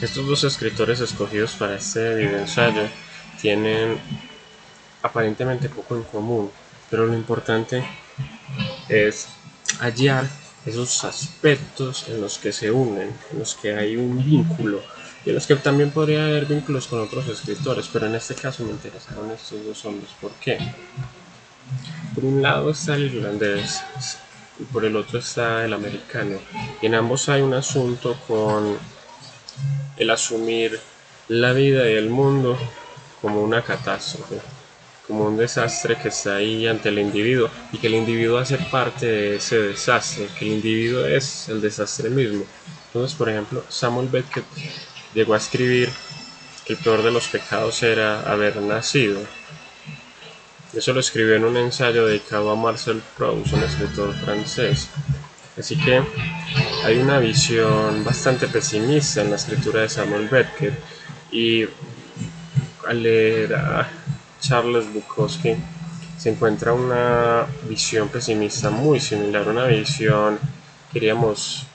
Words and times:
Estos 0.00 0.28
dos 0.28 0.44
escritores 0.44 1.00
escogidos 1.00 1.54
para 1.54 1.74
este 1.74 2.14
video 2.14 2.38
ensayo 2.38 2.82
tienen 3.40 3.98
aparentemente 5.02 5.68
poco 5.68 5.96
en 5.96 6.04
común, 6.04 6.52
pero 6.88 7.04
lo 7.04 7.14
importante 7.14 7.84
es 8.88 9.26
hallar 9.80 10.24
esos 10.64 11.02
aspectos 11.02 12.06
en 12.08 12.20
los 12.20 12.38
que 12.38 12.52
se 12.52 12.70
unen, 12.70 13.12
en 13.32 13.38
los 13.40 13.56
que 13.56 13.74
hay 13.74 13.96
un 13.96 14.24
vínculo 14.24 14.80
y 15.24 15.30
en 15.30 15.34
los 15.34 15.48
que 15.48 15.56
también 15.56 15.90
podría 15.90 16.26
haber 16.26 16.46
vínculos 16.46 16.86
con 16.86 17.00
otros 17.00 17.26
escritores, 17.26 17.88
pero 17.92 18.06
en 18.06 18.14
este 18.14 18.36
caso 18.36 18.62
me 18.62 18.70
interesaron 18.70 19.32
estos 19.32 19.64
dos 19.64 19.84
hombres. 19.84 20.10
¿Por 20.20 20.30
qué? 20.34 20.58
Por 22.14 22.24
un 22.24 22.40
lado 22.40 22.70
está 22.70 22.94
el 22.94 23.12
irlandés 23.16 23.82
y 24.60 24.62
por 24.62 24.84
el 24.84 24.94
otro 24.94 25.18
está 25.18 25.64
el 25.64 25.72
americano, 25.72 26.38
y 26.80 26.86
en 26.86 26.94
ambos 26.94 27.28
hay 27.28 27.42
un 27.42 27.54
asunto 27.54 28.16
con 28.28 28.78
el 29.98 30.10
asumir 30.10 30.78
la 31.28 31.52
vida 31.52 31.88
y 31.90 31.94
el 31.94 32.08
mundo 32.08 32.58
como 33.20 33.42
una 33.42 33.62
catástrofe, 33.62 34.40
como 35.06 35.24
un 35.24 35.36
desastre 35.36 35.96
que 35.96 36.08
está 36.08 36.36
ahí 36.36 36.66
ante 36.66 36.88
el 36.88 36.98
individuo 36.98 37.50
y 37.72 37.78
que 37.78 37.88
el 37.88 37.94
individuo 37.94 38.38
hace 38.38 38.58
parte 38.58 39.06
de 39.06 39.36
ese 39.36 39.58
desastre, 39.58 40.28
que 40.38 40.46
el 40.46 40.52
individuo 40.52 41.04
es 41.04 41.48
el 41.48 41.60
desastre 41.60 42.10
mismo. 42.10 42.44
Entonces, 42.86 43.16
por 43.16 43.28
ejemplo, 43.28 43.64
Samuel 43.68 44.08
Beckett 44.08 44.44
llegó 45.14 45.34
a 45.34 45.38
escribir 45.38 45.90
que 46.64 46.74
el 46.74 46.78
peor 46.78 47.02
de 47.02 47.10
los 47.10 47.28
pecados 47.28 47.82
era 47.82 48.30
haber 48.30 48.56
nacido. 48.56 49.20
Eso 50.72 50.92
lo 50.92 51.00
escribió 51.00 51.34
en 51.34 51.44
un 51.44 51.56
ensayo 51.56 52.06
dedicado 52.06 52.50
a 52.50 52.56
Marcel 52.56 53.02
Proust, 53.16 53.52
un 53.54 53.62
escritor 53.62 54.14
francés. 54.14 54.88
Así 55.58 55.76
que 55.76 56.02
hay 56.84 56.98
una 56.98 57.18
visión 57.18 58.04
bastante 58.04 58.46
pesimista 58.46 59.22
en 59.22 59.30
la 59.30 59.36
escritura 59.36 59.82
de 59.82 59.88
Samuel 59.88 60.28
Beckett 60.28 60.74
y 61.32 61.64
al 62.86 63.02
leer 63.02 63.54
a 63.54 63.88
Charles 64.40 64.92
Bukowski 64.92 65.56
se 66.16 66.30
encuentra 66.30 66.72
una 66.72 67.46
visión 67.68 68.08
pesimista 68.08 68.70
muy 68.70 69.00
similar, 69.00 69.48
una 69.48 69.66
visión, 69.66 70.38
diríamos, 70.92 71.66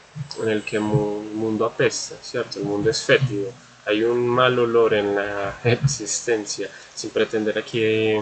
en 0.42 0.50
el 0.50 0.64
que 0.64 0.78
el 0.78 0.82
mundo 0.82 1.66
apesta, 1.66 2.16
¿cierto? 2.22 2.60
El 2.60 2.66
mundo 2.66 2.90
es 2.90 3.02
fétido, 3.02 3.52
hay 3.86 4.04
un 4.04 4.28
mal 4.28 4.58
olor 4.60 4.94
en 4.94 5.16
la 5.16 5.60
existencia, 5.64 6.70
sin 6.96 7.10
pretender 7.10 7.58
aquí 7.58 8.16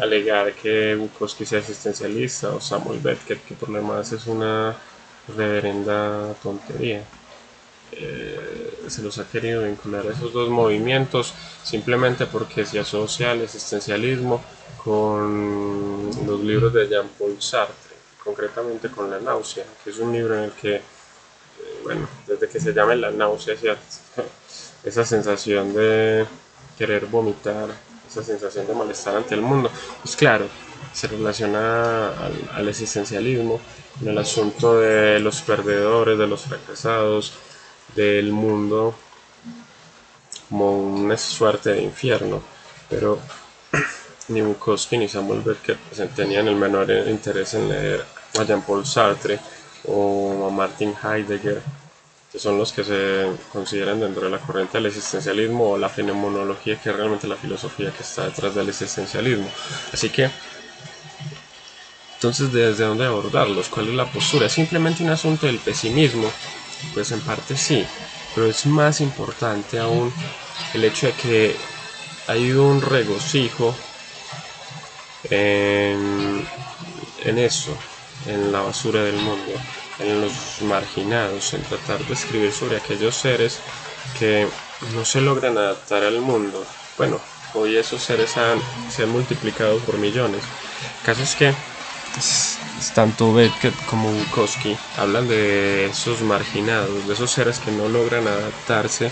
alegar 0.00 0.52
que 0.54 0.94
Bukowski 0.94 1.44
sea 1.44 1.58
existencialista 1.58 2.50
o 2.50 2.60
Samuel 2.60 3.00
Beckett, 3.00 3.44
que 3.44 3.54
por 3.54 3.68
lo 3.68 3.78
demás 3.78 4.12
es 4.12 4.26
una 4.26 4.76
reverenda 5.36 6.34
tontería. 6.42 7.02
Eh, 7.92 8.84
se 8.88 9.02
los 9.02 9.18
ha 9.18 9.28
querido 9.28 9.62
vincular 9.62 10.06
a 10.06 10.12
esos 10.12 10.32
dos 10.32 10.48
movimientos 10.48 11.32
simplemente 11.62 12.26
porque 12.26 12.66
se 12.66 12.78
asocia 12.80 13.30
al 13.30 13.42
existencialismo 13.42 14.42
con 14.82 16.10
los 16.26 16.40
libros 16.40 16.72
de 16.72 16.88
Jean-Paul 16.88 17.40
Sartre, 17.40 17.96
concretamente 18.22 18.88
con 18.90 19.10
La 19.10 19.18
náusea, 19.18 19.64
que 19.82 19.90
es 19.90 19.98
un 19.98 20.12
libro 20.12 20.36
en 20.36 20.44
el 20.44 20.52
que, 20.52 20.76
eh, 20.76 20.82
bueno, 21.82 22.08
desde 22.26 22.48
que 22.48 22.60
se 22.60 22.72
llama 22.72 22.94
La 22.94 23.10
náusea, 23.10 23.54
esa 24.84 25.04
sensación 25.04 25.74
de 25.74 26.26
querer 26.76 27.06
vomitar 27.06 27.68
esa 28.20 28.32
sensación 28.32 28.66
de 28.66 28.74
malestar 28.74 29.16
ante 29.16 29.34
el 29.34 29.42
mundo. 29.42 29.70
Pues 30.02 30.16
claro, 30.16 30.46
se 30.92 31.06
relaciona 31.08 32.10
al, 32.54 32.68
existencialismo, 32.68 33.60
en 34.00 34.08
el 34.08 34.18
asunto 34.18 34.78
de 34.78 35.20
los 35.20 35.40
perdedores, 35.42 36.18
de 36.18 36.26
los 36.26 36.42
fracasados, 36.42 37.34
del 37.94 38.32
mundo 38.32 38.94
como 40.48 40.78
una 40.78 41.16
suerte 41.16 41.70
de 41.70 41.82
infierno. 41.82 42.42
Pero 42.88 43.18
ni 44.28 44.40
Bukowski 44.40 44.98
ni 44.98 45.08
Samuel 45.08 45.40
Beckett 45.40 45.78
pues, 45.78 46.08
tenían 46.14 46.48
el 46.48 46.56
menor 46.56 46.90
interés 46.90 47.54
en 47.54 47.68
leer 47.68 48.04
a 48.38 48.44
Jean-Paul 48.44 48.86
Sartre 48.86 49.40
o 49.84 50.46
a 50.48 50.50
Martin 50.50 50.94
Heidegger 51.02 51.62
son 52.38 52.58
los 52.58 52.72
que 52.72 52.84
se 52.84 53.26
consideran 53.52 54.00
dentro 54.00 54.24
de 54.24 54.30
la 54.30 54.38
corriente 54.38 54.78
del 54.78 54.86
existencialismo 54.86 55.70
o 55.70 55.78
la 55.78 55.88
fenomenología, 55.88 56.78
que 56.80 56.90
es 56.90 56.96
realmente 56.96 57.26
la 57.26 57.36
filosofía 57.36 57.92
que 57.92 58.02
está 58.02 58.26
detrás 58.26 58.54
del 58.54 58.68
existencialismo. 58.68 59.48
Así 59.92 60.10
que, 60.10 60.30
entonces, 62.14 62.52
¿desde 62.52 62.84
dónde 62.84 63.04
abordarlos? 63.04 63.68
¿Cuál 63.68 63.88
es 63.88 63.94
la 63.94 64.10
postura? 64.10 64.46
¿Es 64.46 64.52
simplemente 64.52 65.02
un 65.02 65.10
asunto 65.10 65.46
del 65.46 65.58
pesimismo? 65.58 66.30
Pues 66.94 67.12
en 67.12 67.20
parte 67.20 67.56
sí, 67.56 67.86
pero 68.34 68.48
es 68.48 68.66
más 68.66 69.00
importante 69.00 69.78
aún 69.78 70.12
el 70.74 70.84
hecho 70.84 71.06
de 71.06 71.12
que 71.14 71.56
hay 72.26 72.52
un 72.52 72.80
regocijo 72.82 73.74
en, 75.30 76.46
en 77.24 77.38
eso, 77.38 77.76
en 78.24 78.52
la 78.52 78.60
basura 78.60 79.02
del 79.02 79.16
mundo 79.16 79.52
en 79.98 80.20
los 80.20 80.62
marginados, 80.62 81.54
en 81.54 81.62
tratar 81.62 82.04
de 82.04 82.14
escribir 82.14 82.52
sobre 82.52 82.76
aquellos 82.76 83.14
seres 83.14 83.60
que 84.18 84.46
no 84.94 85.04
se 85.04 85.20
logran 85.20 85.56
adaptar 85.56 86.04
al 86.04 86.20
mundo. 86.20 86.64
Bueno, 86.98 87.20
hoy 87.54 87.76
esos 87.76 88.02
seres 88.02 88.36
han, 88.36 88.60
se 88.90 89.04
han 89.04 89.10
multiplicado 89.10 89.78
por 89.80 89.96
millones. 89.98 90.42
El 91.00 91.06
caso 91.06 91.22
es 91.22 91.34
que 91.34 91.54
tanto 92.94 93.32
Beckett 93.32 93.74
como 93.86 94.10
Bukowski 94.10 94.76
hablan 94.96 95.28
de 95.28 95.86
esos 95.86 96.22
marginados, 96.22 97.06
de 97.06 97.14
esos 97.14 97.30
seres 97.30 97.58
que 97.58 97.70
no 97.70 97.88
logran 97.88 98.26
adaptarse 98.26 99.10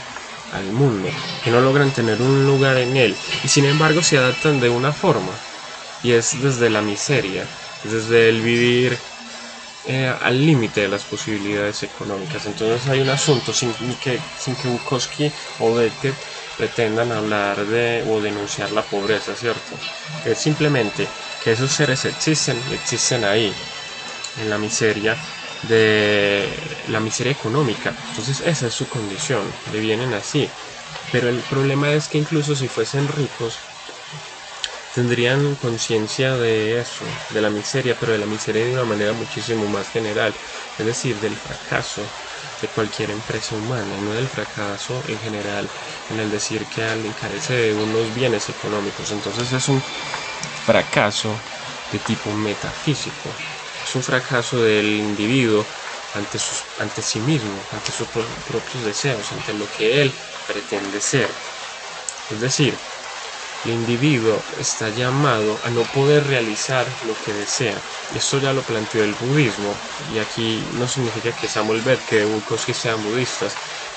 al 0.53 0.65
mundo, 0.65 1.09
que 1.43 1.51
no 1.51 1.61
logran 1.61 1.91
tener 1.93 2.23
un 2.23 2.47
lugar 2.47 2.79
en 2.79 2.97
él 2.97 3.17
y 3.43 3.49
sin 3.49 3.65
embargo 3.65 4.03
se 4.03 4.19
adaptan 4.19 4.61
de 4.61 4.71
una 4.71 4.93
forma 4.93 5.33
y 6.03 6.13
es 6.13 6.41
desde 6.43 6.71
la 6.71 6.81
miseria, 6.81 7.47
desde 7.85 8.29
el 8.29 8.41
vivir 8.41 8.99
eh, 9.87 10.13
al 10.23 10.45
límite 10.45 10.81
de 10.83 10.89
las 10.89 11.05
posibilidades 11.05 11.83
económicas. 11.83 12.47
Entonces 12.47 12.89
hay 12.89 13.01
un 13.01 13.11
asunto 13.11 13.53
sin 13.53 13.73
que, 14.03 14.19
sin 14.39 14.57
que 14.57 14.69
Bukowski 14.69 15.31
o 15.61 15.75
Beckett 15.75 16.15
pretendan 16.57 17.13
hablar 17.13 17.67
de 17.67 18.05
o 18.09 18.21
denunciar 18.21 18.73
la 18.73 18.83
pobreza, 18.83 19.35
¿cierto? 19.35 19.77
Es 20.25 20.39
simplemente 20.39 21.07
que 21.43 21.53
esos 21.53 21.71
seres 21.71 22.05
existen, 22.05 22.57
existen 22.73 23.25
ahí, 23.25 23.53
en 24.41 24.51
la 24.51 24.59
miseria 24.59 25.17
de 25.69 26.49
la 26.89 27.01
miseria 27.01 27.33
económica. 27.33 27.95
Entonces 28.11 28.43
esa 28.47 28.67
es 28.69 28.75
su 28.75 28.89
condición, 28.89 29.43
le 29.73 29.81
vienen 29.81 30.15
así. 30.15 30.49
Pero 31.13 31.29
el 31.29 31.41
problema 31.43 31.93
es 31.93 32.09
que 32.09 32.19
incluso 32.19 32.57
si 32.57 32.69
fuesen 32.69 33.07
ricos, 33.09 33.59
tendrían 34.95 35.57
conciencia 35.57 36.37
de 36.37 36.81
eso, 36.81 37.05
de 37.31 37.41
la 37.41 37.51
miseria, 37.51 37.97
pero 37.99 38.13
de 38.13 38.19
la 38.19 38.27
miseria 38.27 38.65
de 38.65 38.73
una 38.73 38.85
manera 38.85 39.13
muchísimo 39.13 39.67
más 39.67 39.91
general, 39.91 40.33
es 40.79 40.87
decir, 40.87 41.17
del 41.17 41.37
fracaso 41.37 42.03
de 42.61 42.69
cualquier 42.69 43.11
empresa 43.11 43.57
humana, 43.57 43.97
no 44.01 44.13
del 44.13 44.29
fracaso 44.29 45.03
en 45.09 45.19
general, 45.19 45.69
en 46.11 46.21
el 46.21 46.31
decir 46.31 46.65
que 46.67 46.85
alguien 46.85 47.13
carece 47.13 47.55
de 47.55 47.75
unos 47.75 48.15
bienes 48.15 48.49
económicos. 48.49 49.11
Entonces 49.11 49.53
es 49.53 49.69
un 49.69 49.83
fracaso 50.65 51.37
de 51.91 51.99
tipo 51.99 52.31
metafísico, 52.33 53.35
es 53.85 53.95
un 53.97 54.03
fracaso 54.03 54.63
del 54.63 54.87
individuo 54.87 55.67
ante, 56.15 56.39
sus, 56.39 56.63
ante 56.79 57.03
sí 57.03 57.19
mismo, 57.19 57.61
ante 57.73 57.91
sus 57.91 58.07
propios 58.09 58.85
deseos, 58.85 59.33
ante 59.33 59.53
lo 59.55 59.67
que 59.77 60.03
él 60.03 60.13
pretende 60.47 61.01
ser. 61.01 61.29
Es 62.31 62.41
decir, 62.41 62.79
el 63.65 63.71
individuo 63.71 64.45
está 64.59 64.91
llamado 64.91 65.59
a 65.65 65.71
no 65.71 65.83
poder 65.85 66.27
realizar 66.27 66.87
lo 67.05 67.15
que 67.25 67.33
desea. 67.33 67.81
Esto 68.15 68.39
ya 68.39 68.53
lo 68.53 68.63
planteó 68.63 69.03
el 69.03 69.15
budismo, 69.15 69.75
y 70.13 70.19
aquí 70.19 70.69
no 70.75 70.87
significa 70.87 71.33
que 71.33 71.49
Samuel 71.49 71.83
Beck, 71.83 72.05
que 72.05 72.25
Bukowski 72.25 72.75
sean 72.75 73.03
budistas, 73.03 73.57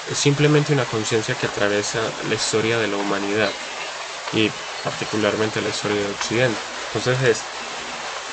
es 0.10 0.18
simplemente 0.18 0.74
una 0.74 0.86
conciencia 0.86 1.36
que 1.36 1.48
atraviesa 1.48 2.14
la 2.28 2.36
historia 2.36 2.78
de 2.78 2.88
la 2.88 2.98
humanidad 2.98 3.52
y 4.34 4.50
particularmente 4.84 5.62
la 5.62 5.70
historia 5.70 5.98
de 5.98 6.08
Occidente. 6.08 6.60
Entonces 6.94 7.22
es, 7.28 7.44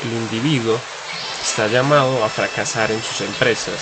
el 0.05 0.13
individuo 0.13 0.81
está 1.43 1.67
llamado 1.67 2.25
a 2.25 2.29
fracasar 2.29 2.93
en 2.93 3.03
sus 3.03 3.21
empresas. 3.21 3.81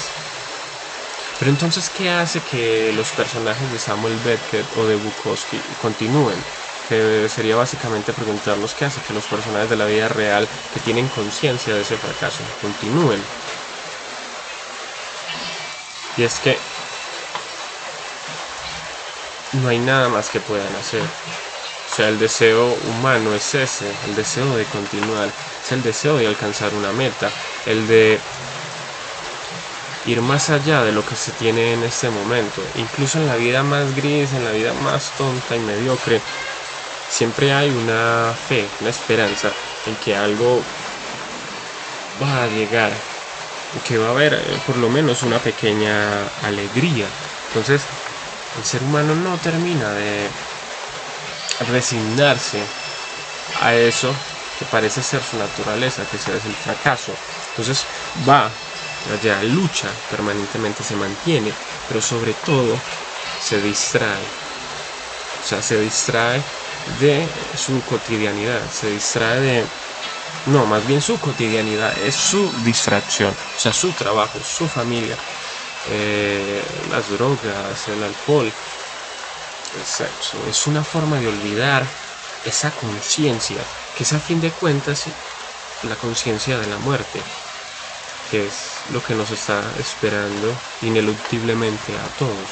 Pero 1.38 1.50
entonces, 1.50 1.90
¿qué 1.90 2.08
hace 2.08 2.40
que 2.40 2.92
los 2.92 3.10
personajes 3.10 3.70
de 3.70 3.78
Samuel 3.78 4.18
Beckett 4.24 4.66
o 4.76 4.86
de 4.86 4.96
Bukowski 4.96 5.58
continúen? 5.76 6.38
Sería 7.28 7.56
básicamente 7.56 8.12
preguntarnos 8.12 8.74
qué 8.74 8.84
hace 8.84 9.00
que 9.00 9.14
los 9.14 9.24
personajes 9.24 9.70
de 9.70 9.76
la 9.76 9.86
vida 9.86 10.08
real 10.08 10.48
que 10.74 10.80
tienen 10.80 11.08
conciencia 11.08 11.74
de 11.74 11.82
ese 11.82 11.96
fracaso 11.96 12.42
continúen. 12.60 13.22
Y 16.16 16.22
es 16.22 16.38
que 16.40 16.58
no 19.54 19.68
hay 19.68 19.78
nada 19.78 20.08
más 20.08 20.28
que 20.30 20.40
puedan 20.40 20.74
hacer. 20.76 21.02
O 21.02 21.94
sea, 21.94 22.08
el 22.08 22.18
deseo 22.18 22.74
humano 22.88 23.34
es 23.34 23.54
ese, 23.54 23.90
el 24.08 24.14
deseo 24.14 24.56
de 24.56 24.64
continuar, 24.64 25.28
es 25.64 25.72
el 25.72 25.82
deseo 25.82 26.16
de 26.16 26.26
alcanzar 26.26 26.74
una 26.74 26.92
meta, 26.92 27.30
el 27.66 27.86
de 27.86 28.18
ir 30.06 30.20
más 30.20 30.50
allá 30.50 30.82
de 30.82 30.92
lo 30.92 31.04
que 31.04 31.16
se 31.16 31.32
tiene 31.32 31.74
en 31.74 31.82
este 31.84 32.08
momento. 32.10 32.62
Incluso 32.76 33.18
en 33.18 33.26
la 33.26 33.36
vida 33.36 33.62
más 33.62 33.94
gris, 33.94 34.32
en 34.32 34.44
la 34.44 34.52
vida 34.52 34.72
más 34.72 35.12
tonta 35.18 35.54
y 35.54 35.60
mediocre, 35.60 36.20
siempre 37.12 37.52
hay 37.52 37.68
una 37.70 38.34
fe, 38.34 38.70
una 38.80 38.88
esperanza 38.88 39.52
en 39.84 39.96
que 39.96 40.16
algo 40.16 40.64
va 42.20 42.44
a 42.44 42.48
llegar, 42.48 42.96
que 43.84 43.98
va 43.98 44.08
a 44.08 44.10
haber 44.12 44.32
eh, 44.32 44.58
por 44.66 44.78
lo 44.78 44.88
menos 44.88 45.22
una 45.22 45.38
pequeña 45.38 46.28
alegría. 46.42 47.08
Entonces, 47.48 47.86
el 48.56 48.64
ser 48.64 48.82
humano 48.82 49.14
no 49.14 49.36
termina 49.38 49.92
de 49.92 50.30
resignarse 51.70 52.64
a 53.60 53.74
eso 53.74 54.14
que 54.58 54.64
parece 54.64 55.02
ser 55.02 55.22
su 55.22 55.36
naturaleza, 55.36 56.06
que 56.06 56.16
es 56.16 56.26
el 56.28 56.54
fracaso. 56.54 57.12
Entonces 57.50 57.84
va 58.26 58.50
allá, 59.12 59.42
lucha 59.42 59.90
permanentemente, 60.10 60.82
se 60.82 60.96
mantiene, 60.96 61.52
pero 61.88 62.00
sobre 62.00 62.32
todo 62.32 62.78
se 63.38 63.60
distrae. 63.60 64.24
O 65.42 65.44
sea, 65.44 65.60
se 65.60 65.78
distrae 65.78 66.42
de 67.00 67.28
su 67.56 67.80
cotidianidad, 67.82 68.60
se 68.70 68.90
distrae 68.90 69.40
de... 69.40 69.64
No, 70.46 70.66
más 70.66 70.86
bien 70.86 71.00
su 71.00 71.18
cotidianidad 71.20 71.96
es 71.98 72.14
su 72.14 72.50
distracción, 72.64 73.30
o 73.30 73.60
sea, 73.60 73.72
su 73.72 73.92
trabajo, 73.92 74.38
su 74.42 74.66
familia, 74.66 75.16
eh, 75.90 76.62
las 76.90 77.10
drogas, 77.10 77.88
el 77.88 78.02
alcohol, 78.02 78.46
el 78.46 79.84
sexo. 79.84 80.38
Es 80.48 80.66
una 80.66 80.82
forma 80.82 81.18
de 81.18 81.28
olvidar 81.28 81.86
esa 82.44 82.70
conciencia, 82.72 83.62
que 83.96 84.02
es 84.02 84.12
a 84.12 84.18
fin 84.18 84.40
de 84.40 84.50
cuentas 84.50 85.04
la 85.84 85.94
conciencia 85.96 86.58
de 86.58 86.66
la 86.66 86.78
muerte, 86.78 87.20
que 88.30 88.46
es 88.46 88.54
lo 88.90 89.00
que 89.02 89.14
nos 89.14 89.30
está 89.30 89.62
esperando 89.78 90.52
ineluctiblemente 90.80 91.96
a 91.96 92.08
todos, 92.18 92.48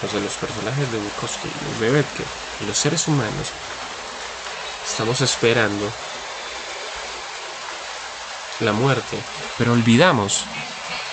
los 0.00 0.12
de 0.12 0.20
los 0.20 0.36
personajes 0.36 0.90
de 0.90 0.98
Bukowski, 0.98 1.48
los 1.68 1.80
de 1.80 1.90
Betke 1.90 2.45
y 2.60 2.66
los 2.66 2.78
seres 2.78 3.06
humanos. 3.08 3.48
Estamos 4.88 5.20
esperando 5.20 5.90
la 8.60 8.72
muerte, 8.72 9.18
pero 9.58 9.72
olvidamos, 9.72 10.44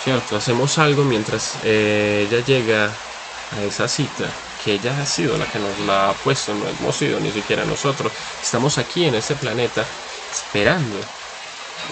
¿cierto? 0.04 0.38
Hacemos 0.38 0.78
algo 0.78 1.04
mientras 1.04 1.56
eh, 1.64 2.28
ella 2.30 2.46
llega 2.46 2.86
a 2.86 3.62
esa 3.64 3.88
cita 3.88 4.26
que 4.64 4.74
ella 4.74 5.02
ha 5.02 5.06
sido 5.06 5.38
la 5.38 5.46
que 5.46 5.60
nos 5.60 5.78
la 5.80 6.10
ha 6.10 6.14
puesto, 6.14 6.54
no 6.54 6.66
hemos 6.68 6.96
sido 6.96 7.20
ni 7.20 7.32
siquiera 7.32 7.66
nosotros. 7.66 8.12
Estamos 8.42 8.78
aquí 8.78 9.06
en 9.06 9.16
este 9.16 9.36
planeta 9.36 9.86
esperando 10.32 10.98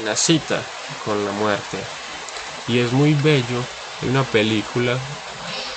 una 0.02 0.16
cita 0.16 0.62
con 1.04 1.26
la 1.26 1.32
muerte. 1.32 1.78
Y 2.68 2.80
es 2.80 2.94
muy 2.94 3.14
bello, 3.14 3.64
hay 4.02 4.10
una 4.10 4.24
película 4.24 4.98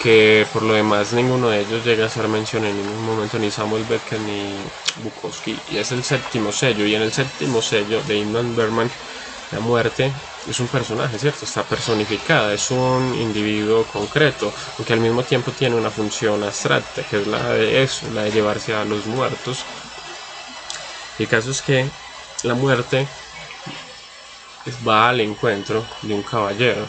que 0.05 0.47
por 0.53 0.63
lo 0.63 0.75
demás 0.75 1.15
ninguno 1.15 1.49
de 1.49 1.63
ellos 1.63 1.83
llega 1.83 2.05
a 2.05 2.11
ser 2.11 2.29
mención 2.29 2.67
en 2.67 2.77
ningún 2.77 3.07
momento, 3.07 3.39
ni 3.39 3.51
Samuel 3.51 3.85
Beckett 3.85 4.21
ni 4.21 4.63
Bukowski, 5.03 5.59
y 5.71 5.79
es 5.79 5.93
el 5.93 6.05
séptimo 6.05 6.53
sello, 6.53 6.85
y 6.85 6.95
en 6.95 7.01
el 7.01 7.11
séptimo 7.11 7.63
sello 7.63 8.03
de 8.03 8.17
Inman 8.19 8.55
Berman, 8.55 8.91
la 9.51 9.61
muerte 9.61 10.13
es 10.47 10.61
un 10.61 10.69
personaje, 10.69 11.19
¿cierto? 11.19 11.47
Está 11.47 11.63
personificada, 11.63 12.53
es 12.53 12.71
un 12.71 13.15
individuo 13.15 13.87
concreto, 13.91 14.53
aunque 14.77 14.93
al 14.93 15.01
mismo 15.01 15.23
tiempo 15.23 15.53
tiene 15.53 15.75
una 15.75 15.91
función 15.91 16.45
abstracta, 16.45 17.03
que 17.03 17.23
es 17.23 17.27
la 17.27 17.55
de 17.55 17.83
eso, 17.83 18.07
la 18.11 18.25
de 18.25 18.33
llevarse 18.33 18.75
a 18.75 18.85
los 18.85 19.07
muertos. 19.07 19.65
El 21.19 21.29
caso 21.29 21.51
es 21.51 21.63
que 21.63 21.89
la 22.43 22.53
muerte 22.53 23.09
va 24.87 25.09
al 25.09 25.23
encuentro 25.23 25.83
de 26.03 26.13
un 26.13 26.23
caballero, 26.23 26.87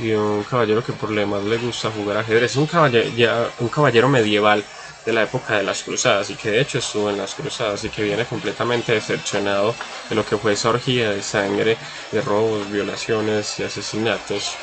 y 0.00 0.12
un 0.12 0.44
caballero 0.44 0.84
que 0.84 0.92
por 0.92 1.10
lo 1.10 1.20
demás 1.20 1.42
le 1.44 1.58
gusta 1.58 1.90
jugar 1.90 2.18
ajedrez, 2.18 2.52
es 2.52 2.56
un 2.56 2.66
caballero, 2.66 4.08
medieval 4.08 4.64
de 5.04 5.12
la 5.12 5.22
época 5.24 5.56
de 5.56 5.62
las 5.62 5.82
cruzadas 5.82 6.30
y 6.30 6.34
que 6.34 6.50
de 6.50 6.60
hecho 6.60 6.78
estuvo 6.78 7.10
en 7.10 7.16
las 7.16 7.34
cruzadas 7.34 7.82
y 7.84 7.88
que 7.88 8.02
viene 8.02 8.24
completamente 8.24 8.92
decepcionado 8.92 9.74
de 10.08 10.14
lo 10.14 10.24
que 10.24 10.36
fue 10.36 10.52
esa 10.52 10.68
orgía 10.70 11.10
de 11.10 11.22
sangre, 11.22 11.76
de 12.12 12.20
robos, 12.20 12.70
violaciones 12.70 13.58
y 13.58 13.64
asesinatos. 13.64 14.54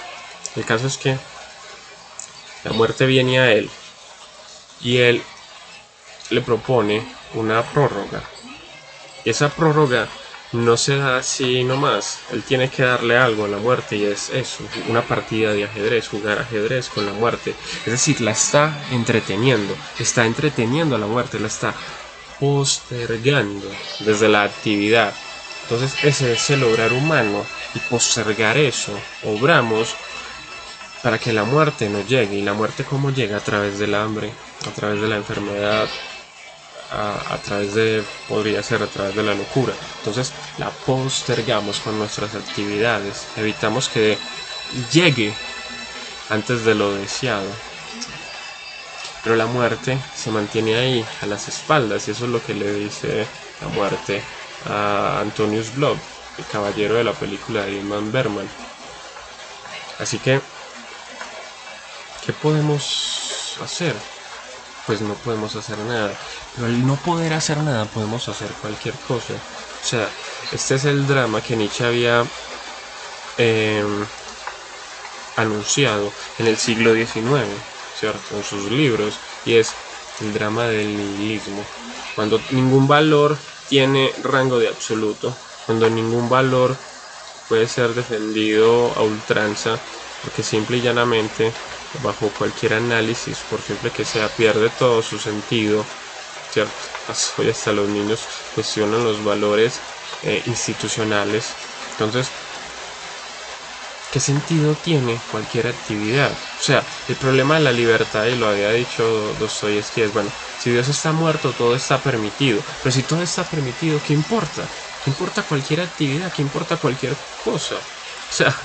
El 0.56 0.66
caso 0.66 0.88
es 0.88 0.98
que 0.98 1.18
la 2.64 2.72
muerte 2.72 3.06
viene 3.06 3.40
a 3.40 3.52
él 3.52 3.70
y 4.82 4.98
él 4.98 5.24
le 6.30 6.42
propone 6.42 7.06
una 7.34 7.62
prórroga. 7.64 8.22
Esa 9.26 9.50
prórroga 9.50 10.08
no 10.52 10.78
se 10.78 10.98
da 10.98 11.18
así 11.18 11.64
nomás. 11.64 12.20
Él 12.32 12.44
tiene 12.44 12.70
que 12.70 12.84
darle 12.84 13.18
algo 13.18 13.46
a 13.46 13.48
la 13.48 13.58
muerte 13.58 13.98
y 13.98 14.06
es 14.06 14.30
eso, 14.30 14.64
una 14.88 15.02
partida 15.02 15.54
de 15.54 15.66
ajedrez, 15.66 16.08
jugar 16.08 16.40
ajedrez 16.40 16.90
con 16.90 17.06
la 17.06 17.14
muerte. 17.14 17.54
Es 17.86 17.92
decir, 17.92 18.22
la 18.22 18.32
está 18.32 18.78
entreteniendo, 18.92 19.76
está 20.00 20.26
entreteniendo 20.26 20.96
a 20.96 21.00
la 21.00 21.08
muerte, 21.08 21.40
la 21.40 21.48
está 21.48 21.74
postergando 22.40 23.70
desde 24.00 24.30
la 24.30 24.44
actividad. 24.44 25.14
Entonces 25.64 26.04
ese 26.04 26.34
es 26.34 26.50
el 26.52 26.64
obrar 26.64 26.94
humano 26.94 27.46
y 27.74 27.80
postergar 27.80 28.58
eso. 28.58 28.92
Obramos 29.24 29.96
para 31.02 31.20
que 31.20 31.34
la 31.34 31.44
muerte 31.44 31.90
no 31.90 32.02
llegue. 32.02 32.38
¿Y 32.38 32.42
la 32.42 32.54
muerte 32.54 32.84
cómo 32.84 33.12
llega? 33.12 33.38
A 33.38 33.44
través 33.44 33.80
del 33.80 33.96
hambre, 33.96 34.32
a 34.68 34.72
través 34.72 35.02
de 35.02 35.08
la 35.08 35.18
enfermedad, 35.18 35.88
a, 36.92 37.38
través 37.44 37.74
de, 37.74 38.04
podría 38.28 38.64
ser 38.64 38.84
a 38.84 38.88
través 38.88 39.16
de 39.16 39.24
la 39.24 39.34
locura. 39.34 39.74
Entonces 40.00 40.34
la 40.58 40.70
postergamos 40.70 41.80
con 41.80 41.98
nuestras 41.98 42.36
actividades, 42.36 43.26
evitamos 43.36 43.90
que 43.90 44.18
llegue 44.92 45.34
antes 46.30 46.66
de 46.66 46.76
lo 46.76 46.94
deseado. 46.94 47.48
Pero 49.24 49.36
la 49.36 49.48
muerte 49.48 49.98
se 50.16 50.30
mantiene 50.30 50.76
ahí, 50.76 51.06
a 51.22 51.26
las 51.26 51.48
espaldas, 51.48 52.08
y 52.08 52.12
eso 52.12 52.26
es 52.26 52.32
lo 52.32 52.46
que 52.46 52.54
le 52.54 52.72
dice 52.74 53.26
la 53.62 53.68
muerte 53.70 54.22
a 54.70 55.20
Antonius 55.20 55.74
Blob, 55.74 55.98
el 56.38 56.46
caballero 56.46 56.96
de 56.96 57.04
la 57.04 57.14
película 57.14 57.64
de 57.64 57.78
Iman 57.78 58.12
Berman. 58.12 58.48
Así 59.98 60.20
que, 60.20 60.42
¿qué 62.24 62.34
podemos 62.34 63.58
hacer? 63.64 63.96
Pues 64.86 65.02
no 65.02 65.16
podemos 65.16 65.56
hacer 65.56 65.78
nada. 65.80 66.14
Pero 66.56 66.68
al 66.68 66.88
no 66.88 66.96
poder 66.96 67.34
hacer 67.34 67.58
nada 67.58 67.86
podemos 67.86 68.28
hacer 68.30 68.50
cualquier 68.62 68.94
cosa. 69.08 69.34
O 69.34 69.88
sea, 69.88 70.10
este 70.52 70.76
es 70.76 70.86
el 70.86 71.06
drama 71.06 71.42
que 71.42 71.56
Nietzsche 71.56 71.84
había 71.84 72.26
em, 73.38 74.06
anunciado 75.36 76.12
en 76.40 76.48
el 76.48 76.58
siglo 76.58 76.94
XIX, 76.94 77.62
¿cierto? 77.94 78.38
En 78.38 78.44
sus 78.44 78.72
libros, 78.72 79.20
y 79.44 79.56
es 79.56 79.76
el 80.22 80.34
drama 80.34 80.68
del 80.68 80.96
nihilismo. 80.96 81.66
Cuando 82.16 82.40
ningún 82.52 82.88
valor 82.88 83.38
tiene 83.68 84.12
rango 84.24 84.58
de 84.58 84.70
absoluto, 84.70 85.36
cuando 85.66 85.90
ningún 85.90 86.30
valor 86.30 86.78
puede 87.50 87.68
ser 87.68 87.94
defendido 87.94 88.98
a 88.98 89.04
ultranza, 89.04 89.80
porque 90.24 90.42
simple 90.42 90.78
y 90.78 90.82
llanamente, 90.82 91.52
bajo 92.02 92.30
cualquier 92.38 92.74
análisis, 92.76 93.38
por 93.44 93.62
simple 93.62 93.92
que 93.92 94.06
sea, 94.06 94.30
pierde 94.30 94.70
todo 94.70 95.02
su 95.02 95.20
sentido 95.20 95.86
¿cierto? 96.56 96.86
Hoy 97.38 97.50
hasta 97.50 97.74
los 97.74 97.90
niños 97.90 98.30
cuestionan 98.54 99.04
los 99.04 99.22
valores 99.22 99.84
eh, 100.22 100.42
institucionales. 100.46 101.58
Entonces, 101.92 102.34
¿qué 104.10 104.20
sentido 104.20 104.78
tiene 104.78 105.26
cualquier 105.28 105.68
actividad? 105.68 106.34
O 106.58 106.62
sea, 106.62 106.88
el 107.08 107.18
problema 107.18 107.56
de 107.56 107.62
la 107.62 107.74
libertad, 107.74 108.26
y 108.28 108.36
lo 108.36 108.48
había 108.48 108.72
dicho 108.72 109.34
Dostoyevsky, 109.36 110.02
es, 110.02 110.14
bueno, 110.14 110.34
si 110.56 110.72
Dios 110.72 110.88
está 110.88 111.12
muerto, 111.12 111.56
todo 111.56 111.76
está 111.76 112.02
permitido. 112.02 112.64
Pero 112.82 112.92
si 112.94 113.04
todo 113.04 113.22
está 113.22 113.50
permitido, 113.50 114.02
¿qué 114.02 114.14
importa? 114.14 114.72
¿Qué 115.02 115.10
importa 115.10 115.44
cualquier 115.48 115.82
actividad? 115.82 116.32
¿Qué 116.32 116.42
importa 116.42 116.78
cualquier 116.78 117.18
cosa? 117.36 117.76
O 118.30 118.32
sea, 118.32 118.56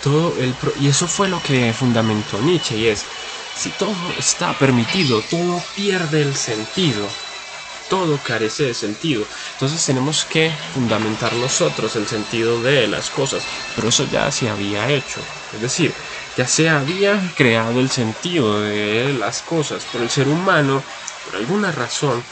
todo 0.00 0.38
el... 0.38 0.58
y 0.76 0.88
eso 0.88 1.06
fue 1.08 1.28
lo 1.28 1.42
que 1.42 1.72
fundamentó 1.72 2.42
Nietzsche, 2.42 2.76
y 2.76 2.86
es, 2.88 3.08
si 3.52 3.72
todo 3.72 4.16
está 4.16 4.58
permitido, 4.58 5.26
todo 5.28 5.72
pierde 5.74 6.22
el 6.22 6.34
sentido 6.36 7.27
todo 7.88 8.22
carece 8.22 8.64
de 8.64 8.74
sentido. 8.74 9.28
Entonces 9.52 9.84
tenemos 9.84 10.24
que 10.24 10.56
fundamentar 10.72 11.34
nosotros 11.36 11.96
el 11.96 12.06
sentido 12.08 12.62
de 12.62 12.86
las 12.88 13.10
cosas. 13.10 13.46
Pero 13.74 13.88
eso 13.88 14.04
ya 14.04 14.30
se 14.30 14.48
había 14.48 14.90
hecho. 14.90 15.26
Es 15.52 15.60
decir, 15.60 15.96
ya 16.36 16.46
se 16.46 16.68
había 16.68 17.32
creado 17.34 17.80
el 17.80 17.90
sentido 17.90 18.60
de 18.62 19.12
las 19.14 19.42
cosas. 19.42 19.86
Pero 19.86 20.04
el 20.04 20.10
ser 20.10 20.28
humano, 20.28 20.84
por 21.24 21.36
alguna 21.36 21.72
razón, 21.72 22.24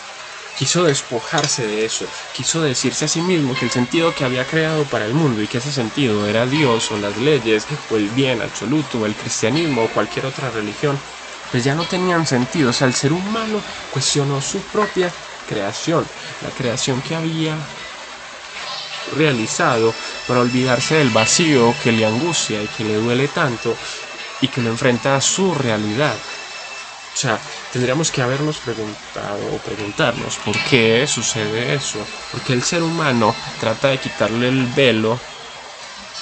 quiso 0.55 0.85
despojarse 0.85 1.67
de 1.67 1.85
eso, 1.85 2.09
quiso 2.33 2.63
decirse 2.63 3.05
a 3.05 3.09
sí 3.09 3.21
mismo 3.21 3.57
que 3.57 3.67
el 3.67 3.71
sentido 3.71 4.15
que 4.15 4.25
había 4.25 4.47
creado 4.47 4.89
para 4.89 5.05
el 5.05 5.15
mundo 5.15 5.43
y 5.43 5.49
que 5.49 5.59
ese 5.59 5.71
sentido 5.73 6.27
era 6.27 6.47
Dios 6.47 6.91
o 6.91 6.97
las 6.99 7.17
leyes 7.17 7.69
o 7.89 7.97
el 7.97 8.11
bien 8.11 8.41
absoluto 8.43 8.99
o 9.01 9.07
el 9.07 9.17
cristianismo 9.17 9.85
o 9.85 9.93
cualquier 9.93 10.25
otra 10.27 10.51
religión, 10.51 11.03
pues 11.51 11.63
ya 11.65 11.75
no 11.75 11.87
tenían 11.87 12.27
sentido. 12.27 12.71
O 12.71 12.73
sea, 12.73 12.87
el 12.87 12.95
ser 12.95 13.13
humano 13.13 13.65
cuestionó 13.91 14.41
su 14.41 14.71
propia 14.71 15.15
creación, 15.47 16.07
la 16.43 16.51
creación 16.51 17.01
que 17.03 17.15
había 17.15 17.57
realizado 19.15 19.95
para 20.27 20.41
olvidarse 20.41 20.97
del 20.97 21.11
vacío 21.11 21.75
que 21.83 21.93
le 21.93 22.05
angustia 22.05 22.63
y 22.63 22.67
que 22.67 22.85
le 22.85 22.95
duele 22.97 23.29
tanto 23.29 23.77
y 24.41 24.49
que 24.49 24.61
lo 24.61 24.71
enfrenta 24.71 25.17
a 25.17 25.21
su 25.21 25.55
realidad. 25.55 26.17
O 27.15 27.19
sea, 27.19 27.39
tendríamos 27.73 28.11
que 28.11 28.21
habernos 28.21 28.59
preguntado 28.59 29.41
o 29.55 29.59
preguntarnos 29.59 30.37
por 30.45 30.55
qué 30.69 31.07
sucede 31.07 31.75
eso. 31.75 31.99
Porque 32.31 32.53
el 32.53 32.63
ser 32.63 32.83
humano 32.83 33.35
trata 33.59 33.89
de 33.89 33.99
quitarle 33.99 34.49
el 34.49 34.67
velo 34.67 35.19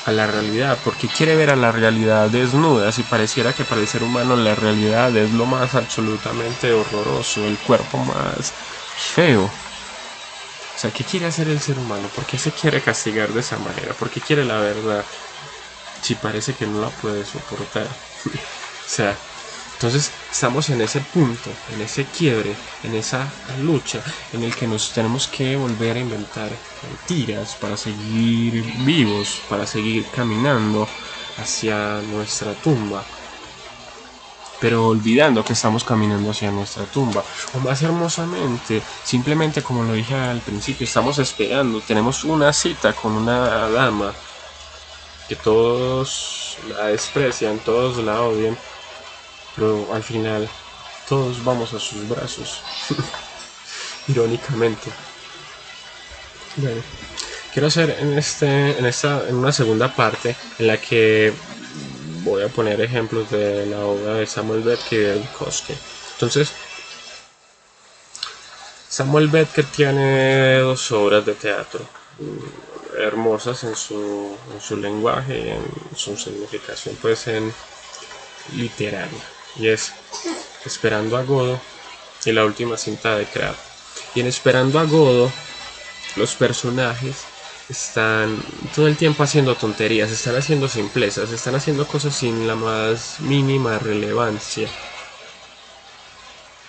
a 0.06 0.12
la 0.12 0.26
realidad, 0.26 0.78
porque 0.84 1.08
quiere 1.08 1.34
ver 1.34 1.50
a 1.50 1.56
la 1.56 1.72
realidad 1.72 2.28
desnuda, 2.28 2.92
si 2.92 3.02
pareciera 3.02 3.54
que 3.54 3.64
para 3.64 3.80
el 3.80 3.88
ser 3.88 4.02
humano 4.02 4.36
la 4.36 4.54
realidad 4.54 5.16
es 5.16 5.32
lo 5.32 5.46
más 5.46 5.74
absolutamente 5.74 6.72
horroroso, 6.72 7.46
el 7.46 7.56
cuerpo 7.58 7.98
más 7.98 8.52
feo. 8.96 9.44
O 9.44 10.78
sea, 10.78 10.90
¿qué 10.92 11.04
quiere 11.04 11.26
hacer 11.26 11.48
el 11.48 11.60
ser 11.60 11.78
humano? 11.78 12.08
¿Por 12.14 12.26
qué 12.26 12.36
se 12.36 12.52
quiere 12.52 12.82
castigar 12.82 13.32
de 13.32 13.40
esa 13.40 13.58
manera? 13.58 13.94
¿Por 13.94 14.10
qué 14.10 14.20
quiere 14.20 14.44
la 14.44 14.58
verdad? 14.58 15.04
Si 16.02 16.14
parece 16.16 16.54
que 16.54 16.66
no 16.66 16.80
la 16.80 16.90
puede 16.90 17.24
soportar. 17.24 17.86
o 18.26 18.88
sea, 18.88 19.16
entonces 19.74 20.12
estamos 20.30 20.70
en 20.70 20.80
ese 20.80 21.00
punto, 21.00 21.50
en 21.68 21.80
ese 21.80 22.06
quiebre, 22.06 22.56
en 22.82 22.94
esa 22.94 23.32
lucha 23.58 24.02
en 24.32 24.42
el 24.44 24.54
que 24.54 24.66
nos 24.66 24.92
tenemos 24.92 25.28
que 25.28 25.56
volver 25.56 25.96
a 25.96 26.00
inventar 26.00 26.50
mentiras 26.82 27.56
para 27.56 27.76
seguir 27.76 28.64
vivos, 28.84 29.40
para 29.48 29.66
seguir 29.66 30.10
caminando 30.10 30.88
hacia 31.36 32.02
nuestra 32.02 32.54
tumba. 32.54 33.04
Pero 34.60 34.86
olvidando 34.88 35.44
que 35.44 35.52
estamos 35.52 35.84
caminando 35.84 36.30
hacia 36.30 36.50
nuestra 36.50 36.84
tumba. 36.84 37.22
O 37.54 37.58
más 37.58 37.82
hermosamente, 37.82 38.82
simplemente 39.04 39.62
como 39.62 39.82
lo 39.82 39.92
dije 39.92 40.14
al 40.14 40.40
principio, 40.40 40.86
estamos 40.86 41.18
esperando, 41.18 41.80
tenemos 41.80 42.24
una 42.24 42.52
cita 42.52 42.92
con 42.92 43.12
una 43.12 43.68
dama 43.68 44.12
que 45.28 45.36
todos 45.36 46.58
la 46.68 46.86
desprecian, 46.86 47.58
todos 47.58 47.96
la 47.98 48.20
odian 48.22 48.56
pero 49.54 49.88
al 49.92 50.02
final 50.02 50.48
todos 51.08 51.44
vamos 51.44 51.72
a 51.74 51.80
sus 51.80 52.08
brazos. 52.08 52.60
Irónicamente. 54.08 54.90
Bueno, 56.56 56.82
quiero 57.52 57.68
hacer 57.68 57.96
en, 58.00 58.18
este, 58.18 58.78
en, 58.78 58.86
esta, 58.86 59.28
en 59.28 59.36
una 59.36 59.52
segunda 59.52 59.94
parte 59.94 60.36
en 60.58 60.66
la 60.66 60.76
que 60.78 61.32
voy 62.24 62.42
a 62.42 62.48
poner 62.48 62.80
ejemplos 62.80 63.30
de 63.30 63.66
la 63.66 63.84
obra 63.84 64.14
de 64.14 64.26
Samuel 64.26 64.62
Beckett 64.62 64.92
y 64.92 64.96
de 64.96 65.14
Bukowski. 65.16 65.74
Entonces, 66.14 66.52
Samuel 68.88 69.28
Beckett 69.28 69.70
tiene 69.72 70.58
dos 70.58 70.90
obras 70.92 71.26
de 71.26 71.34
teatro 71.34 71.84
mm, 72.18 73.00
hermosas 73.00 73.64
en 73.64 73.74
su, 73.74 74.36
su 74.60 74.76
lenguaje 74.76 75.38
y 75.38 75.50
en 75.50 75.96
su 75.96 76.16
significación 76.16 76.96
pues 77.02 77.26
en 77.26 77.52
literaria 78.52 79.34
y 79.56 79.68
es 79.68 79.92
Esperando 80.64 81.16
a 81.16 81.22
Godo 81.22 81.60
y 82.24 82.32
la 82.32 82.44
última 82.44 82.78
cinta 82.78 83.16
de 83.16 83.26
Crab. 83.26 83.54
Y 84.14 84.20
en 84.20 84.26
Esperando 84.26 84.78
a 84.78 84.84
Godo, 84.84 85.30
los 86.16 86.34
personajes 86.36 87.16
están 87.68 88.42
todo 88.74 88.86
el 88.86 88.96
tiempo 88.96 89.22
haciendo 89.22 89.56
tonterías, 89.56 90.10
están 90.10 90.36
haciendo 90.36 90.68
simplezas, 90.68 91.30
están 91.30 91.54
haciendo 91.54 91.86
cosas 91.86 92.14
sin 92.14 92.46
la 92.46 92.54
más 92.54 93.20
mínima 93.20 93.78
relevancia. 93.78 94.68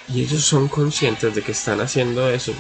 Y 0.08 0.22
ellos 0.22 0.44
son 0.44 0.68
conscientes 0.68 1.34
de 1.34 1.42
que 1.42 1.52
están 1.52 1.82
haciendo 1.82 2.30
eso. 2.30 2.54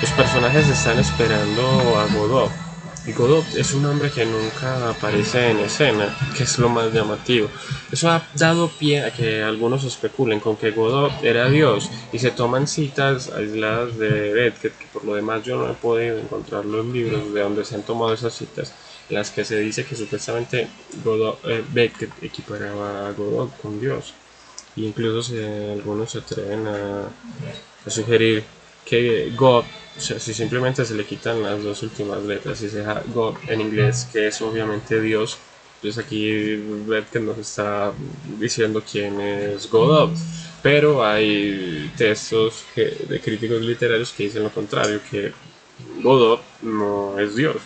Los 0.00 0.10
personajes 0.12 0.68
están 0.68 0.98
esperando 0.98 1.98
a 1.98 2.06
Godot 2.06 2.63
Godot 3.12 3.44
es 3.54 3.74
un 3.74 3.84
hombre 3.84 4.10
que 4.10 4.24
nunca 4.24 4.88
aparece 4.88 5.50
en 5.50 5.58
escena, 5.58 6.16
que 6.34 6.44
es 6.44 6.58
lo 6.58 6.70
más 6.70 6.90
llamativo. 6.90 7.50
Eso 7.92 8.10
ha 8.10 8.26
dado 8.34 8.68
pie 8.68 9.04
a 9.04 9.12
que 9.12 9.42
algunos 9.42 9.84
especulen 9.84 10.40
con 10.40 10.56
que 10.56 10.70
Godot 10.70 11.12
era 11.22 11.50
Dios 11.50 11.90
y 12.12 12.18
se 12.18 12.30
toman 12.30 12.66
citas 12.66 13.28
aisladas 13.28 13.98
de 13.98 14.32
Beckett, 14.32 14.78
que 14.78 14.86
por 14.86 15.04
lo 15.04 15.14
demás 15.14 15.44
yo 15.44 15.56
no 15.56 15.70
he 15.70 15.74
podido 15.74 16.18
encontrar 16.18 16.64
los 16.64 16.86
libros 16.86 17.34
de 17.34 17.42
donde 17.42 17.66
se 17.66 17.74
han 17.74 17.82
tomado 17.82 18.14
esas 18.14 18.34
citas, 18.34 18.72
en 19.10 19.16
las 19.16 19.30
que 19.30 19.44
se 19.44 19.58
dice 19.58 19.84
que 19.84 19.96
supuestamente 19.96 20.68
Godot, 21.04 21.40
eh, 21.44 21.62
Beckett 21.72 22.10
equiparaba 22.22 23.08
a 23.08 23.12
Godot 23.12 23.54
con 23.60 23.78
Dios. 23.80 24.14
Y 24.76 24.86
incluso 24.86 25.34
algunos 25.72 26.10
se 26.10 26.18
atreven 26.18 26.66
a, 26.66 27.02
a 27.86 27.90
sugerir 27.90 28.44
que 28.84 29.30
God 29.36 29.64
o 29.96 30.00
sea, 30.00 30.18
si 30.18 30.34
simplemente 30.34 30.84
se 30.84 30.94
le 30.94 31.04
quitan 31.04 31.42
las 31.42 31.62
dos 31.62 31.82
últimas 31.82 32.22
letras 32.22 32.60
y 32.62 32.68
se 32.68 32.78
deja 32.78 33.02
God 33.14 33.36
en 33.48 33.60
inglés, 33.60 34.08
que 34.12 34.26
es 34.26 34.40
obviamente 34.42 35.00
Dios, 35.00 35.38
pues 35.80 35.98
aquí 35.98 36.60
que 37.12 37.20
nos 37.20 37.38
está 37.38 37.92
diciendo 38.38 38.82
quién 38.90 39.20
es 39.20 39.70
Godot. 39.70 40.10
Pero 40.62 41.04
hay 41.04 41.92
textos 41.96 42.64
de 42.74 43.20
críticos 43.22 43.60
literarios 43.60 44.12
que 44.12 44.24
dicen 44.24 44.42
lo 44.42 44.50
contrario, 44.50 45.00
que 45.10 45.32
Godot 46.02 46.40
no 46.62 47.18
es 47.18 47.36
Dios, 47.36 47.56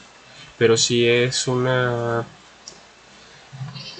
pero 0.59 0.77
sí 0.77 1.07
es 1.07 1.47
una 1.47 2.27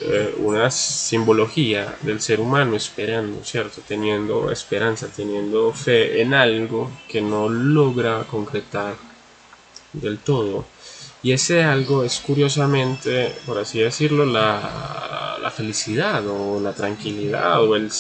eh, 0.01 0.35
una 0.39 0.71
simbología 0.71 1.97
del 2.03 2.21
ser 2.21 2.41
humano 2.41 2.77
esperando, 2.77 3.45
¿cierto? 3.45 3.81
Teniendo 3.87 4.51
esperanza, 4.51 5.09
teniendo 5.15 5.73
fe 5.73 6.21
en 6.23 6.35
algo 6.35 6.91
que 7.09 7.21
no 7.21 7.49
logra 7.49 8.25
concretar 8.25 8.95
del 9.93 10.19
todo. 10.19 10.65
Y 11.23 11.33
ese 11.33 11.65
algo 11.65 12.05
es 12.05 12.21
curiosamente, 12.21 13.35
por 13.45 13.59
así 13.59 13.81
decirlo, 13.81 14.25
la, 14.25 15.37
la 15.43 15.51
felicidad 15.51 16.25
o 16.29 16.61
la 16.61 16.73
tranquilidad 16.73 17.61
o 17.63 17.75
el, 17.75 17.91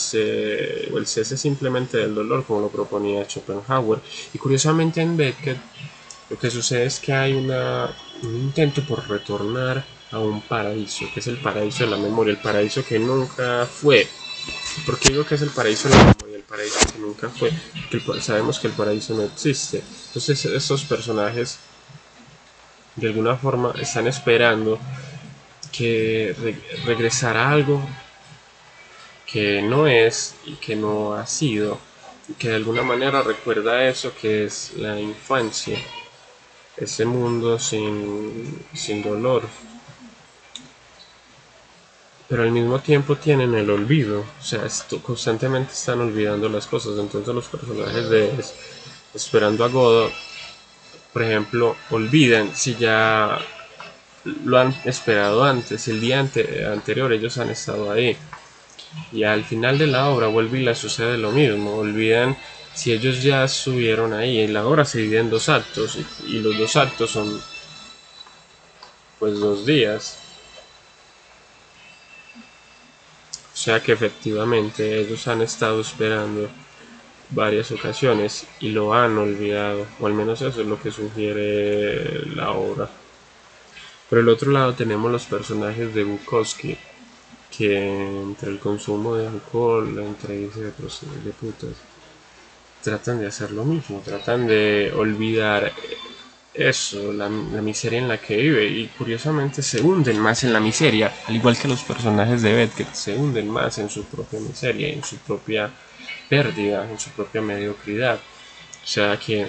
o 0.93 0.99
el 0.99 1.07
cese 1.07 1.37
simplemente 1.37 1.97
del 1.99 2.15
dolor, 2.15 2.45
como 2.45 2.61
lo 2.61 2.69
proponía 2.69 3.25
Schopenhauer. 3.29 3.99
Y 4.33 4.39
curiosamente 4.39 5.01
en 5.01 5.17
Beckett 5.17 5.59
lo 6.31 6.39
que 6.39 6.51
sucede 6.51 6.87
es 6.87 7.01
que 7.01 7.13
hay 7.13 7.33
una, 7.33 7.91
un 8.23 8.37
intento 8.37 8.83
por 8.87 9.09
retornar 9.09 9.85
a 10.11 10.19
un 10.19 10.41
paraíso, 10.41 11.07
que 11.13 11.21
es 11.21 11.27
el 11.27 11.39
paraíso 11.39 11.85
de 11.85 11.91
la 11.91 11.97
memoria, 11.97 12.33
el 12.33 12.41
paraíso 12.41 12.85
que 12.85 12.99
nunca 12.99 13.67
fue. 13.67 14.07
¿Por 14.87 14.99
qué 14.99 15.11
digo 15.11 15.25
que 15.25 15.35
es 15.35 15.43
el 15.43 15.51
paraíso 15.51 15.89
de 15.89 15.97
la 15.97 16.05
memoria? 16.05 16.37
El 16.37 16.43
paraíso 16.43 16.79
que 16.93 16.99
nunca 16.99 17.29
fue, 17.29 17.53
porque 18.07 18.23
sabemos 18.23 18.59
que 18.59 18.69
el 18.69 18.73
paraíso 18.73 19.15
no 19.15 19.23
existe. 19.23 19.83
Entonces 20.09 20.45
estos 20.47 20.85
personajes 20.85 21.59
de 22.97 23.09
alguna 23.09 23.37
forma 23.37 23.75
están 23.81 24.07
esperando 24.07 24.79
que 25.71 26.35
regresara 26.85 27.51
algo 27.51 27.81
que 29.27 29.61
no 29.63 29.87
es 29.87 30.35
y 30.47 30.55
que 30.55 30.75
no 30.75 31.15
ha 31.15 31.27
sido, 31.27 31.79
y 32.29 32.33
que 32.33 32.49
de 32.49 32.57
alguna 32.57 32.83
manera 32.83 33.23
recuerda 33.23 33.87
eso 33.87 34.13
que 34.19 34.47
es 34.47 34.73
la 34.77 34.99
infancia, 34.99 35.79
ese 36.77 37.05
mundo 37.05 37.59
sin, 37.59 38.65
sin 38.75 39.03
dolor, 39.03 39.43
pero 42.29 42.43
al 42.43 42.51
mismo 42.53 42.79
tiempo 42.81 43.17
tienen 43.17 43.55
el 43.55 43.71
olvido, 43.71 44.21
o 44.21 44.43
sea, 44.43 44.67
constantemente 45.03 45.73
están 45.73 46.01
olvidando 46.01 46.49
las 46.49 46.67
cosas, 46.67 46.99
entonces 46.99 47.35
los 47.35 47.47
personajes 47.47 48.11
de 48.11 48.33
Esperando 49.15 49.65
a 49.65 49.69
Godot, 49.69 50.13
por 51.15 51.23
ejemplo, 51.23 51.75
olvidan 51.91 52.55
si 52.55 52.75
ya 52.75 53.39
lo 54.45 54.59
han 54.59 54.77
esperado 54.85 55.43
antes, 55.43 55.89
el 55.89 56.01
día 56.01 56.21
anterior 56.21 57.11
ellos 57.15 57.39
han 57.39 57.49
estado 57.49 57.91
ahí, 57.91 58.15
y 59.11 59.23
al 59.25 59.45
final 59.45 59.79
de 59.79 59.87
la 59.87 60.11
obra 60.11 60.27
vuelve 60.27 60.61
y 60.61 60.65
les 60.65 60.77
sucede 60.77 61.17
lo 61.17 61.33
mismo, 61.33 61.77
olvidan 61.77 62.37
si 62.75 62.93
ellos 62.93 63.23
ya 63.23 63.45
estuvieron 63.45 64.13
ahí, 64.13 64.41
y 64.41 64.49
la 64.49 64.67
obra 64.67 64.85
se 64.85 64.99
divide 64.99 65.21
en 65.21 65.31
dos 65.31 65.49
actos, 65.49 65.97
y, 65.97 66.37
y 66.37 66.41
los 66.41 66.59
dos 66.59 66.77
actos 66.77 67.11
son 67.11 67.41
pues 69.19 69.41
dos 69.41 69.65
días, 69.65 70.19
O 73.48 73.48
sea 73.59 73.83
que 73.83 73.91
efectivamente 73.91 75.01
ellos 75.01 75.27
han 75.27 75.43
estado 75.43 75.81
esperando 75.81 76.49
varias 77.31 77.73
ocasiones 77.73 78.47
y 78.61 78.69
lo 78.69 78.95
han 78.95 79.19
olvidado, 79.19 79.85
o 79.99 80.07
al 80.07 80.15
menos 80.15 80.41
eso 80.43 80.61
es 80.61 80.67
lo 80.69 80.81
que 80.81 80.93
sugiere 80.93 82.25
la 82.37 82.53
obra. 82.53 82.89
Por 84.09 84.21
el 84.21 84.29
otro 84.29 84.53
lado 84.53 84.75
tenemos 84.75 85.11
los 85.11 85.25
personajes 85.25 85.93
de 85.93 86.05
Bukowski, 86.05 86.79
que 87.57 88.21
entre 88.23 88.51
el 88.51 88.61
consumo 88.61 89.17
de 89.17 89.27
alcohol, 89.27 89.93
la 89.97 90.05
entrevista 90.05 90.61
de, 90.61 90.67
de 91.25 91.33
putas, 91.33 91.75
tratan 92.81 93.19
de 93.19 93.27
hacer 93.27 93.51
lo 93.51 93.65
mismo, 93.65 94.01
tratan 94.05 94.47
de 94.47 94.93
olvidar 94.97 95.73
eso, 96.59 97.13
la, 97.13 97.29
miseria 97.29 98.01
en 98.01 98.09
la 98.09 98.19
que 98.19 98.37
vive 98.37 98.67
y 98.67 98.89
curiosamente 98.89 99.63
se 99.63 99.81
hunden 99.81 100.19
más 100.19 100.43
en 100.43 100.53
la 100.53 100.59
miseria, 100.59 101.13
al 101.27 101.37
igual 101.37 101.57
que 101.57 101.69
los 101.69 101.83
personajes 101.83 102.43
de 102.43 102.53
Beth, 102.53 102.75
que 102.75 102.85
se 102.93 103.15
hunden 103.15 103.49
más 103.49 103.79
en 103.79 103.89
su 103.89 104.05
propia 104.05 104.41
miseria, 104.41 104.89
en 104.89 105.05
su 105.05 105.17
propia 105.19 105.71
pérdida, 106.29 106.91
en 106.91 106.99
su 106.99 107.11
propia 107.11 107.41
mediocridad. 107.41 108.17
O 108.83 108.87
sea 108.87 109.17
que 109.19 109.47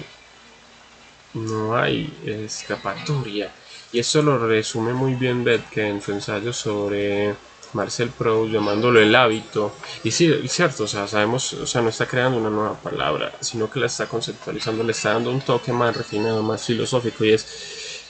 no 1.34 1.75
hay 1.75 2.13
escapatoria. 2.25 3.51
Y 3.92 4.00
eso 4.00 4.22
lo 4.22 4.48
resume 4.48 4.94
muy 4.94 5.16
bien 5.16 5.44
Beth, 5.44 5.78
en 5.78 6.01
su 6.01 6.12
ensayo 6.12 6.54
sobre 6.54 7.34
Marcel 7.74 8.10
Proust 8.10 8.52
llamándolo 8.52 9.00
el 9.00 9.16
hábito. 9.16 9.74
Y 10.04 10.12
sí, 10.12 10.32
es 10.32 10.52
cierto, 10.52 10.84
o 10.84 10.88
sea, 10.88 11.08
sabemos, 11.08 11.54
o 11.54 11.68
sea, 11.68 11.82
no 11.82 11.90
está 11.90 12.08
creando 12.08 12.38
una 12.38 12.50
nueva 12.50 12.74
palabra, 12.76 13.34
sino 13.40 13.70
que 13.70 13.80
la 13.80 13.88
está 13.88 14.08
conceptualizando, 14.08 14.84
le 14.84 14.92
está 14.92 15.14
dando 15.14 15.32
un 15.32 15.42
toque 15.42 15.72
más 15.72 15.96
refinado, 15.96 16.44
más 16.44 16.66
filosófico 16.66 17.26
y 17.26 17.34
es 17.34 18.04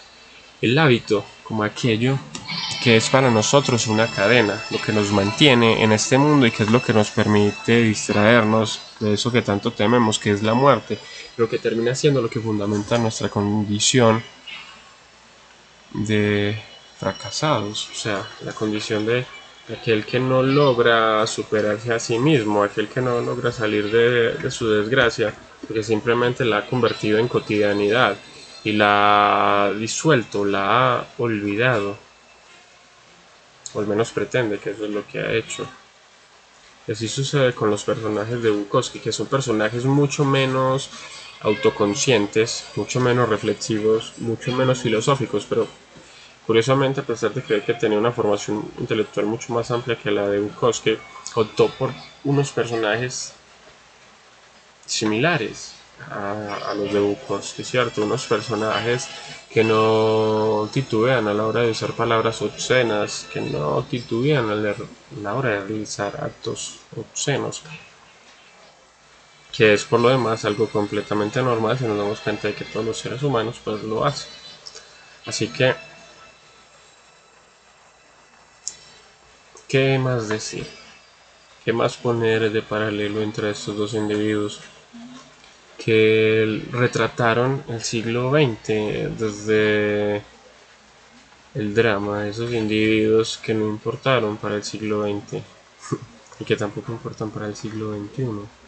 el 0.61 0.77
hábito 0.77 1.23
como 1.43 1.63
aquello 1.63 2.17
que 2.83 2.95
es 2.95 3.09
para 3.09 3.29
nosotros 3.29 3.87
una 3.87 4.07
cadena, 4.07 4.61
lo 4.69 4.81
que 4.81 4.93
nos 4.93 5.11
mantiene 5.11 5.83
en 5.83 5.91
este 5.91 6.17
mundo 6.17 6.45
y 6.45 6.51
que 6.51 6.63
es 6.63 6.69
lo 6.69 6.81
que 6.81 6.93
nos 6.93 7.09
permite 7.09 7.81
distraernos 7.81 8.79
de 8.99 9.13
eso 9.13 9.31
que 9.31 9.41
tanto 9.41 9.71
tememos, 9.71 10.17
que 10.17 10.31
es 10.31 10.41
la 10.43 10.53
muerte, 10.53 10.97
lo 11.35 11.49
que 11.49 11.59
termina 11.59 11.93
siendo 11.93 12.21
lo 12.21 12.29
que 12.29 12.39
fundamenta 12.39 12.97
nuestra 12.97 13.27
condición 13.27 14.23
de 15.93 16.61
fracasados, 16.97 17.89
o 17.91 17.95
sea, 17.95 18.27
la 18.41 18.53
condición 18.53 19.05
de 19.05 19.25
aquel 19.71 20.05
que 20.05 20.19
no 20.19 20.41
logra 20.41 21.25
superarse 21.27 21.93
a 21.93 21.99
sí 21.99 22.17
mismo, 22.17 22.63
aquel 22.63 22.87
que 22.87 23.01
no 23.01 23.21
logra 23.21 23.51
salir 23.51 23.91
de, 23.91 24.51
su 24.51 24.67
desgracia, 24.69 25.33
porque 25.65 25.83
simplemente 25.83 26.45
la 26.45 26.59
ha 26.59 26.65
convertido 26.65 27.19
en 27.19 27.27
cotidianidad 27.27 28.17
y 28.63 28.73
la 28.73 29.65
ha 29.65 29.73
disuelto, 29.73 30.43
la 30.43 30.97
ha 30.97 31.07
olvidado, 31.17 31.97
o 33.73 33.79
al 33.79 33.87
menos 33.87 34.11
pretende 34.11 34.57
que 34.57 34.71
eso 34.71 34.85
es 34.85 34.91
lo 34.91 35.05
que 35.07 35.19
ha 35.19 35.33
hecho. 35.33 35.67
Así 36.91 37.07
sucede 37.07 37.53
con 37.53 37.69
los 37.69 37.83
personajes 37.83 38.41
de 38.41 38.49
Bukowski, 38.49 38.99
que 38.99 39.11
son 39.11 39.27
personajes 39.27 39.85
mucho 39.85 40.25
menos 40.25 40.89
autoconscientes, 41.41 42.65
mucho 42.75 42.99
menos 42.99 43.29
reflexivos, 43.29 44.13
mucho 44.17 44.51
menos 44.51 44.79
filosóficos, 44.79 45.45
pero 45.47 45.67
Curiosamente, 46.49 47.01
a 47.01 47.03
pesar 47.03 47.31
de 47.31 47.43
creer 47.43 47.63
que 47.63 47.75
tenía 47.75 47.99
una 47.99 48.11
formación 48.11 48.71
intelectual 48.79 49.27
mucho 49.27 49.53
más 49.53 49.69
amplia 49.69 49.95
que 49.95 50.09
la 50.09 50.27
de 50.27 50.39
Bukowski, 50.39 50.97
optó 51.35 51.69
por 51.69 51.91
unos 52.23 52.51
personajes 52.51 53.33
similares 54.83 55.75
a, 56.09 56.73
los 56.75 56.91
de 56.91 57.01
Bukowski, 57.01 57.63
¿cierto? 57.63 58.03
Unos 58.03 58.25
personajes 58.25 59.07
que 59.51 59.63
no 59.63 60.67
titubean 60.73 61.27
a 61.27 61.35
la 61.35 61.45
hora 61.45 61.61
de 61.61 61.69
usar 61.69 61.91
palabras 61.91 62.41
obscenas, 62.41 63.27
que 63.31 63.41
no 63.41 63.85
titubean 63.87 64.49
a 64.49 64.55
la 64.55 65.35
hora 65.35 65.49
de 65.49 65.59
realizar 65.67 66.17
actos 66.19 66.79
obscenos, 66.97 67.61
que 69.55 69.75
es 69.75 69.83
por 69.83 69.99
lo 69.99 70.09
demás 70.09 70.45
algo 70.45 70.67
completamente 70.67 71.43
normal 71.43 71.77
si 71.77 71.85
nos 71.85 71.99
damos 71.99 72.21
cuenta 72.21 72.47
de 72.47 72.55
que 72.55 72.65
todos 72.65 72.87
los 72.87 72.97
seres 72.97 73.21
humanos 73.21 73.61
pues 73.63 73.83
lo 73.83 74.03
hacen. 74.03 74.31
Así 75.27 75.47
que 75.49 75.75
¿Qué 79.69 79.99
más 79.99 80.27
decir? 80.27 80.65
¿Qué 81.63 81.71
más 81.71 81.95
poner 81.95 82.51
de 82.51 82.63
paralelo 82.63 83.21
entre 83.21 83.51
estos 83.51 83.77
dos 83.77 83.93
individuos? 83.93 84.61
Que 85.77 86.63
retrataron 86.71 87.63
el 87.69 87.83
siglo 87.83 88.31
XX 88.31 89.15
desde 89.19 90.23
el 91.53 91.75
drama 91.75 92.27
esos 92.27 92.51
individuos 92.51 93.37
que 93.37 93.53
no 93.53 93.67
importaron 93.67 94.37
para 94.37 94.55
el 94.55 94.63
siglo 94.63 95.03
XX 95.03 95.43
y 96.39 96.45
que 96.45 96.55
tampoco 96.55 96.91
importan 96.91 97.29
para 97.29 97.45
el 97.45 97.55
siglo 97.55 97.93
XXI. 97.93 98.58